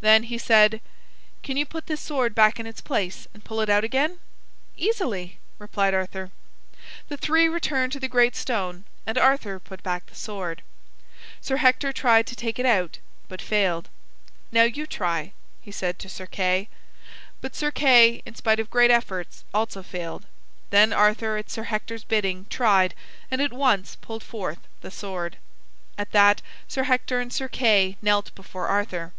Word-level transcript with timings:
Then 0.00 0.24
he 0.24 0.38
said: 0.38 0.80
"Can 1.44 1.56
you 1.56 1.64
put 1.64 1.86
this 1.86 2.00
sword 2.00 2.34
back 2.34 2.58
in 2.58 2.66
its 2.66 2.80
place 2.80 3.28
and 3.32 3.44
pull 3.44 3.60
it 3.60 3.68
out 3.70 3.84
again?" 3.84 4.18
"Easily," 4.76 5.38
replied 5.56 5.94
Arthur. 5.94 6.32
The 7.08 7.16
three 7.16 7.48
returned 7.48 7.92
to 7.92 8.00
the 8.00 8.08
great 8.08 8.34
stone, 8.34 8.82
and 9.06 9.16
Arthur 9.16 9.60
put 9.60 9.84
back 9.84 10.06
the 10.06 10.16
sword. 10.16 10.62
Sir 11.40 11.58
Hector 11.58 11.92
tried 11.92 12.26
to 12.26 12.34
take 12.34 12.58
it 12.58 12.66
out, 12.66 12.98
but 13.28 13.40
failed. 13.40 13.88
"Now, 14.50 14.64
you 14.64 14.84
try," 14.84 15.32
he 15.60 15.70
said 15.70 15.96
to 16.00 16.08
Sir 16.08 16.26
Kay. 16.26 16.68
But 17.40 17.54
Sir 17.54 17.70
Kay, 17.70 18.20
in 18.26 18.34
spite 18.34 18.58
of 18.58 18.68
great 18.68 18.90
efforts, 18.90 19.44
also 19.54 19.84
failed. 19.84 20.26
Then 20.70 20.92
Arthur, 20.92 21.36
at 21.36 21.50
Sir 21.50 21.62
Hector's 21.62 22.02
bidding, 22.02 22.46
tried, 22.50 22.96
and 23.30 23.40
at 23.40 23.52
once 23.52 23.94
pulled 23.94 24.24
forth 24.24 24.58
the 24.80 24.90
sword. 24.90 25.36
At 25.96 26.10
that 26.10 26.42
Sir 26.66 26.82
Hector 26.82 27.20
and 27.20 27.32
Sir 27.32 27.46
Kay 27.46 27.96
knelt 28.02 28.34
before 28.34 28.66
Arthur. 28.66 29.12